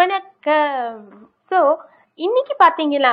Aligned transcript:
வணக்கம். 0.00 1.00
ஸோ 1.50 1.58
இன்னைக்கு 2.18 2.54
பார்த்தீங்கன்னா 2.62 3.12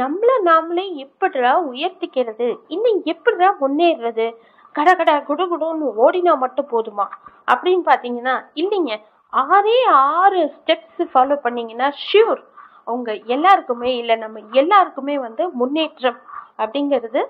நம்மள 0.00 0.30
நாமளே 0.46 0.84
எப்படிடா 1.04 1.50
உயர்த்திக்கிறது? 1.70 2.48
இன்னும் 2.74 3.00
எப்படிடா 3.12 3.48
முன்னேறுறது? 3.62 4.26
கட 4.74 4.88
கட 5.00 5.10
குடு 5.26 5.44
குடுன்னு 5.50 5.88
ஓடினா 6.04 6.34
மட்டும் 6.44 6.70
போதுமா? 6.72 7.06
அப்படின்னு 7.52 7.84
பார்த்தீங்கன்னா 7.90 8.36
இல்லைங்க. 8.62 8.94
ஆறே 9.32 9.76
ஆறு 9.98 10.40
ஸ்டெப்ஸ் 10.54 11.02
ஃபாலோ 11.12 11.36
பண்ணீங்கன்னா 11.44 11.90
ஷியூர் 12.06 12.42
அவங்க 12.88 13.10
எல்லாருக்குமே 13.36 13.92
இல்லை 14.00 14.16
நம்ம 14.24 14.42
எல்லாருக்குமே 14.62 15.18
வந்து 15.26 15.46
முன்னேற்றம் 15.62 16.18
அப்படிங்கிறது 16.62 17.22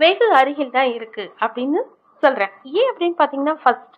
வெகு 0.00 0.28
அருகில் 0.40 0.76
தான் 0.78 0.90
இருக்கு 0.96 1.26
அப்படின்னு 1.44 1.82
சொல்றேன். 2.22 2.54
ஏன் 2.78 2.90
அப்படின்னு 2.92 3.20
பார்த்தீங்கன்னா 3.20 3.58
ஃபர்ஸ்ட் 3.62 3.94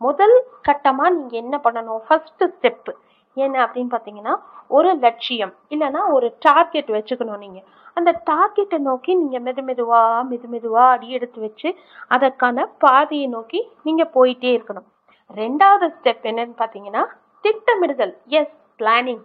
முதல் 0.00 0.36
கட்டமாக 0.66 1.14
நீங்கள் 1.18 1.42
என்ன 1.44 1.56
பண்ணணும்? 1.66 2.02
ஃபர்ஸ்ட் 2.08 2.42
ஸ்டெப்பு 2.56 2.92
என்ன 3.38 3.56
அப்படின்னு 3.64 3.92
பார்த்தீங்கன்னா 3.94 4.34
ஒரு 4.76 4.90
லட்சியம் 5.04 5.52
இல்லைன்னா 5.74 6.02
ஒரு 6.16 6.26
டார்கெட் 6.46 6.90
வச்சுக்கணும் 6.96 7.42
நீங்கள் 7.44 7.66
அந்த 7.96 8.10
டார்கெட்டை 8.30 8.78
நோக்கி 8.88 9.12
நீங்கள் 9.14 9.44
மெது 9.46 9.62
மெதுவாக 9.68 10.18
மெது 10.30 10.48
மெதுவாக 10.52 10.92
அடி 10.94 11.08
எடுத்து 11.16 11.38
வச்சு 11.40 11.68
அதற்கான 12.08 12.66
பாதையை 12.84 13.28
நோக்கி 13.28 13.60
நீங்கள் 13.82 14.12
போயிட்டே 14.16 14.50
இருக்கணும். 14.56 14.86
ரெண்டாவது 15.30 15.86
ஸ்டெப் 15.96 16.28
என்னன்னு 16.30 16.54
பார்த்தீங்கன்னா 16.60 17.02
திட்டமிடுதல். 17.44 18.14
எஸ் 18.38 18.54
பிளானிங் 18.80 19.24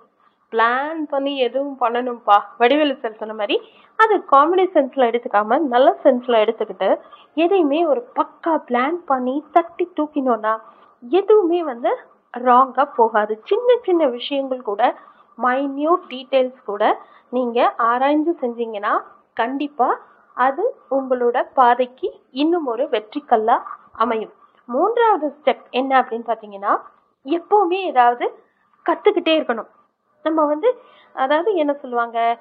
பிளான் 0.53 1.01
பண்ணி 1.11 1.33
எதுவும் 1.45 1.77
பண்ணணும்ப்பா. 1.83 2.37
வடிவேலு 2.59 2.95
சார் 3.03 3.21
சொன்ன 3.21 3.35
மாதிரி 3.39 3.55
அது 3.99 4.15
காமெடி 4.31 4.65
சென்ஸில் 4.75 5.09
எடுத்துக்காம 5.09 5.59
நல்ல 5.73 5.89
சென்ஸில் 6.03 6.41
எடுத்துக்கிட்டு 6.43 6.89
எதையுமே 7.43 7.79
ஒரு 7.91 8.01
பக்கா 8.19 8.53
பிளான் 8.69 8.97
பண்ணி 9.11 9.35
தட்டி 9.51 9.85
தூக்கினோன்னா 9.99 10.53
எதுவுமே 11.03 11.61
வந்து 11.71 11.91
ராங்காக 12.33 12.87
போகாது. 12.95 13.41
சின்ன 13.43 13.69
சின்ன 13.81 14.07
விஷயங்கள் 14.07 14.61
கூட 14.61 14.83
மைன்யூட் 15.37 16.03
டீட்டெயில்ஸ் 16.09 16.63
கூட 16.65 16.83
நீங்கள் 17.29 17.73
ஆராய்ந்து 17.77 18.31
செஞ்சீங்கன்னா 18.41 18.93
கண்டிப்பாக 19.33 20.01
அது 20.37 20.63
உங்களோட 20.91 21.37
பாதைக்கு 21.53 22.07
இன்னும் 22.31 22.65
ஒரு 22.65 22.83
வெற்றிக்கல்லாக 22.85 23.63
அமையும். 23.91 24.33
மூன்றாவது 24.69 25.27
ஸ்டெப் 25.37 25.63
என்ன 25.69 26.01
அப்படின்னு 26.01 26.27
பார்த்தீங்கன்னா 26.27 26.73
எப்போவுமே 27.25 27.79
ஏதாவது 27.83 28.25
கற்றுக்கிட்டே 28.85 29.33
இருக்கணும். 29.39 29.69
நம்ம 30.25 30.45
வந்து 30.45 30.69
அதாவது 31.13 31.55
என்ன 31.55 31.73
சொல்லுவாங்க 31.73 32.39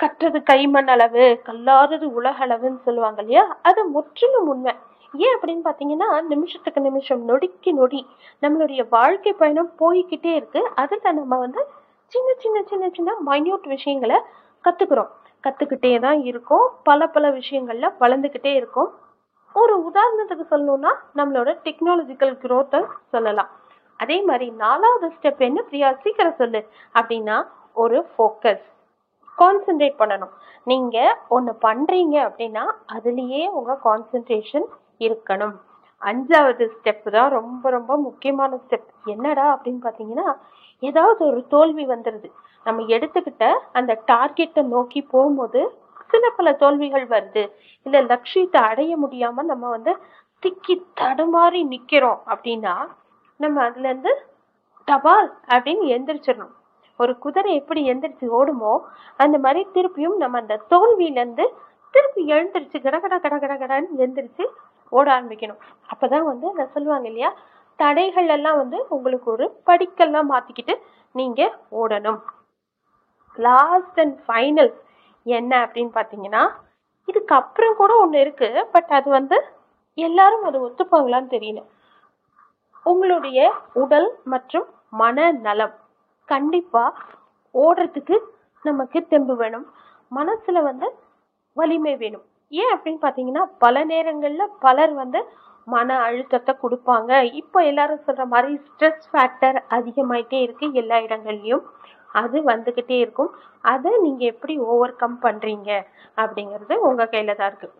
கற்றது 0.00 0.38
கைமண் 0.42 0.88
அளவு 0.88 1.40
கல்லாதது 1.44 2.12
உலக 2.12 2.46
அளவுன்னு 2.46 2.80
சொல்லுவாங்க 2.82 3.20
இல்லையா? 3.22 3.56
அது 3.62 3.80
முற்றிலும் 3.88 4.48
உண்மை. 4.48 4.74
ஏன் 5.16 5.38
அப்படின்னு 5.38 5.64
பார்த்தீங்கன்னா 5.68 6.08
நிமிஷத்துக்கு 6.32 6.80
நிமிஷம் 6.80 7.22
நொடிக்கு 7.28 7.72
நொடி 7.72 8.06
நம்மளுடைய 8.42 8.82
வாழ்க்கை 8.90 9.32
பயணம் 9.32 9.70
போய்கிட்டே 9.78 10.32
இருக்கு. 10.34 10.60
அதில் 10.74 11.14
நம்ம 11.20 11.38
வந்து 11.38 11.66
சின்ன 12.12 12.34
சின்ன 12.38 12.62
சின்ன 12.62 12.88
சின்ன 12.92 13.14
மைன்யூட் 13.26 13.66
விஷயங்களை 13.74 14.18
கற்றுக்குறோம் 14.64 15.10
கற்றுக்கிட்டே 15.46 16.00
தான் 16.00 16.20
இருக்கோம். 16.22 16.66
பல 16.82 17.06
பல 17.06 17.30
விஷயங்களில் 17.30 17.96
வளர்ந்துக்கிட்டே 18.00 18.54
இருக்கோம். 18.54 18.90
ஒரு 19.54 19.74
உதாரணத்துக்கு 19.88 20.44
சொல்லணும்னா 20.50 20.92
நம்மளோட 21.16 21.50
டெக்னாலஜிக்கல் 21.64 22.34
க்ரோத்தை 22.44 22.80
சொல்லலாம். 23.10 23.50
அதே 23.96 24.22
மாதிரி 24.22 24.50
நாலாவது 24.50 25.12
ஸ்டெப் 25.16 25.42
என்ன 25.48 25.62
பிரியா? 25.62 25.94
சீக்கிரம் 26.02 26.38
சொல்லு. 26.38 26.66
அப்படின்னா 26.94 27.46
ஒரு 27.72 28.06
ஃபோக்கஸ் 28.12 28.64
கான்சென்ட்ரேட் 29.38 30.00
பண்ணணும். 30.00 30.32
நீங்கள் 30.64 31.14
ஒன்று 31.28 31.52
பண்ணுறீங்க 31.62 32.16
அப்படின்னா 32.28 32.64
அதுலேயே 32.92 33.42
உங்கள் 33.48 33.82
கான்சென்ட்ரேஷன் 33.84 34.66
இருக்கணும். 35.00 35.54
அஞ்சாவது 36.02 36.64
ஸ்டெப் 36.74 37.06
தான் 37.10 37.30
ரொம்ப 37.30 37.70
ரொம்ப 37.70 37.92
முக்கியமான 37.98 38.56
ஸ்டெப் 38.56 38.88
என்னடா 39.06 39.46
அப்படின்னு 39.54 39.82
பார்த்தீங்கன்னா 39.84 40.26
ஏதாவது 40.82 41.20
ஒரு 41.26 41.40
தோல்வி 41.48 41.84
வந்துடுது 41.86 42.28
நம்ம 42.66 42.84
எடுத்துக்கிட்ட 42.96 43.46
அந்த 43.72 43.92
டார்கெட்டை 44.06 44.62
நோக்கி 44.66 45.00
போகும்போது 45.02 45.60
சில 46.10 46.28
பல 46.30 46.48
தோல்விகள் 46.52 47.06
வருது. 47.06 47.42
இல்ல 47.86 48.00
லட்சியத்தை 48.02 48.60
அடைய 48.62 48.92
முடியாம 48.96 49.42
நம்ம 49.42 49.64
வந்து 49.68 49.92
திக்கி 50.42 50.74
தடுமாறி 51.00 51.60
நிக்கிறோம் 51.72 52.20
அப்படின்னா 52.26 52.74
நம்ம 53.40 53.62
அதுல 53.62 53.88
இருந்து 53.88 54.12
டபால் 54.88 55.28
அப்படின்னு 55.48 55.84
எந்திரிச்சிடணும். 55.96 56.52
ஒரு 57.00 57.12
குதிரை 57.18 57.52
எப்படி 57.54 57.80
எந்திரிச்சு 57.90 58.26
ஓடுமோ 58.38 58.72
அந்த 59.16 59.38
மாதிரி 59.38 59.60
திருப்பியும் 59.74 60.16
நம்ம 60.16 60.38
அந்த 60.38 60.60
தோல்வியில 60.70 61.20
இருந்து 61.22 61.46
திருப்பி 61.94 62.22
எழுந்திரிச்சு 62.32 62.78
கட 62.82 62.96
கட 63.00 63.18
கட 63.18 63.34
கட 63.38 63.54
கடன்னு 63.54 64.00
எந்திரிச்சு 64.06 64.44
ஓட 64.88 65.20
ஆரம்பிக்கணும். 65.20 65.60
அப்பதான் 65.92 66.22
வந்து 66.22 66.46
அதை 66.46 66.66
சொல்லுவாங்க 66.66 67.06
இல்லையா? 67.06 67.34
தடைகள் 67.76 68.28
எல்லாம் 68.28 68.56
வந்து 68.56 68.86
உங்களுக்கு 68.88 69.30
ஒரு 69.30 69.60
படிக்கெல்லாம் 69.66 70.30
மாத்திக்கிட்டு 70.30 70.80
நீங்க 71.12 71.58
ஓடணும். 71.70 72.20
லாஸ்ட் 73.34 74.00
அண்ட் 74.00 74.20
ஃபைனல் 74.28 74.72
என்ன 75.24 75.66
அப்படின்னு 75.66 75.90
பார்த்தீங்கன்னா 75.94 76.50
இதுக்கப்புறம் 77.06 77.76
கூட 77.76 77.96
ஒன்று 77.96 78.20
இருக்கு. 78.20 78.68
பட் 78.72 78.86
அது 78.88 79.10
வந்து 79.10 79.44
எல்லாரும் 79.94 80.42
அதை 80.42 80.60
ஒத்துப்பாங்களான்னு 80.60 81.32
தெரியல. 81.36 81.64
உங்களுடைய 82.82 83.54
உடல் 83.72 84.20
மற்றும் 84.24 84.66
மன 84.90 85.32
நலம் 85.32 85.74
கண்டிப்பா 86.24 86.96
ஓடுறதுக்கு 87.54 88.18
நமக்கு 88.62 89.06
தெம்பு 89.06 89.36
வேணும். 89.36 89.72
மனசுல 90.14 90.62
வந்து 90.62 90.94
வலிமை 91.54 91.96
வேணும். 91.96 92.24
ஏன் 92.60 92.72
அப்படின்னு 92.74 93.00
பார்த்தீங்கன்னா 93.04 93.44
பல 93.64 93.84
நேரங்களில் 93.92 94.54
பலர் 94.64 94.92
வந்து 95.02 95.20
மன 95.66 95.96
அழுத்தத்தை 96.06 96.52
கொடுப்பாங்க. 96.62 97.10
இப்போ 97.40 97.58
எல்லாரும் 97.70 98.04
சொல்ற 98.06 98.24
மாதிரி 98.32 98.52
ஸ்ட்ரெஸ் 98.66 99.04
ஃபேக்டர் 99.10 99.58
அதிகமாயிட்டே 99.76 100.38
இருக்கு 100.46 100.66
எல்லா 100.80 100.96
இடங்கள்லையும். 101.06 101.64
அது 102.22 102.38
வந்துக்கிட்டே 102.50 102.96
இருக்கும். 103.04 103.30
அதை 103.72 103.92
நீங்க 104.04 104.22
எப்படி 104.32 104.54
ஓவர் 104.72 104.98
கம் 105.02 105.16
பண்றீங்க 105.24 105.70
அப்படிங்கிறது 106.22 106.74
உங்க 106.88 107.04
கையில 107.12 107.34
தான் 107.38 107.50
இருக்கு. 107.52 107.70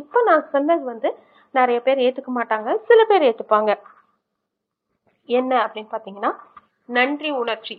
இப்போ 0.00 0.18
நான் 0.28 0.50
சொன்னது 0.54 0.84
வந்து 0.92 1.10
நிறைய 1.54 1.78
பேர் 1.86 2.02
ஏத்துக்க 2.06 2.32
மாட்டாங்க 2.38 2.70
சில 2.88 3.00
பேர் 3.10 3.26
ஏற்றுப்பாங்க 3.28 3.70
என்ன 5.28 5.52
அப்படின்னு 5.64 5.92
பார்த்தீங்கன்னா 5.94 6.32
நன்றி 6.88 7.30
உணர்ச்சி. 7.42 7.76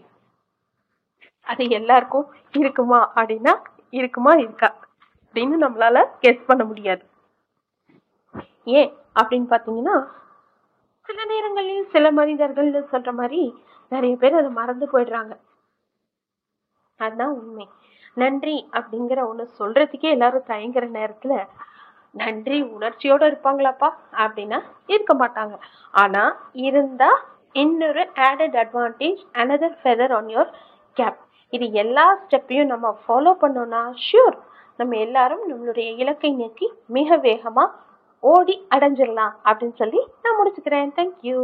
அது 1.47 1.63
எல்லாருக்கும் 1.79 2.27
இருக்குமா 2.61 2.99
அப்படின்னா 3.19 3.53
இருக்குமா 3.99 4.33
இருக்கா? 4.43 4.69
அப்படின்னு 5.33 5.57
நம்மளால 5.61 6.05
கெஸ் 6.21 6.45
பண்ண 6.45 6.63
முடியாது. 6.63 7.03
ஏன்? 8.63 8.91
அப்படின்னு 9.19 9.47
பார்த்தீங்கன்னா 9.49 10.07
சில 11.01 11.25
நேரங்களில் 11.25 11.89
சில 11.89 12.11
மனிதர்கள் 12.11 12.71
சொல்ற 12.91 13.13
மாதிரி 13.13 13.63
நிறைய 13.89 14.15
பேர் 14.15 14.33
அதை 14.33 14.49
மறந்து 14.49 14.85
போயிடுறாங்க. 14.93 15.37
அதுதான் 16.99 17.29
உண்மை. 17.29 17.69
நன்றி 18.13 18.69
அப்படிங்கிற 18.71 19.19
ஒண்ணு 19.31 19.45
சொல்றதுக்கே 19.59 20.09
எல்லாரும் 20.09 20.43
தயங்குற 20.47 20.85
நேரத்துல 20.97 21.47
நன்றி 22.11 22.63
உணர்ச்சியோட 22.63 23.23
இருப்பாங்களாப்பா? 23.31 23.89
அப்படின்னா 24.11 24.61
இருக்க 24.85 25.13
மாட்டாங்க. 25.15 25.59
ஆனா 25.91 26.49
இருந்தா 26.51 27.25
இன்னொரு 27.51 27.99
added 27.99 28.57
advantage 28.63 29.21
another 29.33 29.77
feather 29.83 30.13
on 30.13 30.25
your 30.25 30.51
cap 30.93 31.17
இது 31.49 31.71
எல்லா 31.71 32.17
ஸ்டெப்பையும் 32.17 32.65
நம்ம 32.65 32.99
ஃபாலோ 33.07 33.33
பண்ணோம்னா 33.41 33.93
ஷியூர் 34.05 34.37
நம்ம 34.81 34.99
எல்லாரும் 35.05 35.45
நம்மளுடைய 35.51 35.87
இலக்கை 36.03 36.33
நோக்கி 36.41 36.67
மிக 36.97 37.17
வேகமாக 37.27 37.75
ஓடி 38.23 38.55
அடைஞ்சிடலாம் 38.75 39.33
அப்படின்னு 39.49 39.77
சொல்லி 39.81 39.99
நான் 40.23 40.37
முடிச்சுக்கிறேன். 40.39 40.91
தேங்க்யூ 40.97 41.39